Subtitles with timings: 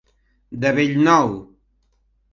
[0.63, 1.31] De bell nou.